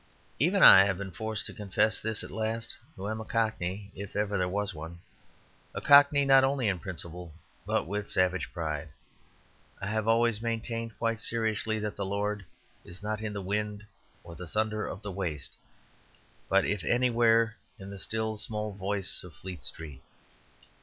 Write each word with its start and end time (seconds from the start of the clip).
Even 0.39 0.63
I 0.63 0.83
have 0.85 0.97
been 0.97 1.11
forced 1.11 1.45
to 1.45 1.53
confess 1.53 1.99
this 1.99 2.23
at 2.23 2.31
last, 2.31 2.75
who 2.95 3.07
am 3.07 3.21
a 3.21 3.23
Cockney, 3.23 3.91
if 3.93 4.15
ever 4.15 4.35
there 4.35 4.49
was 4.49 4.73
one, 4.73 4.97
a 5.75 5.79
Cockney 5.79 6.25
not 6.25 6.43
only 6.43 6.67
on 6.71 6.79
principle, 6.79 7.31
but 7.67 7.85
with 7.85 8.09
savage 8.09 8.51
pride. 8.51 8.89
I 9.79 9.85
have 9.85 10.07
always 10.07 10.41
maintained, 10.41 10.97
quite 10.97 11.21
seriously, 11.21 11.77
that 11.77 11.95
the 11.97 12.03
Lord 12.03 12.43
is 12.83 13.03
not 13.03 13.21
in 13.21 13.33
the 13.33 13.43
wind 13.43 13.85
or 14.23 14.35
thunder 14.35 14.87
of 14.87 15.03
the 15.03 15.11
waste, 15.11 15.55
but 16.49 16.65
if 16.65 16.83
anywhere 16.83 17.55
in 17.77 17.91
the 17.91 17.99
still 17.99 18.37
small 18.37 18.71
voice 18.71 19.23
of 19.23 19.35
Fleet 19.35 19.63
Street. 19.63 20.01